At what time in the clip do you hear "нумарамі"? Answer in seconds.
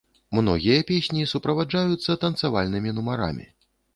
3.01-3.45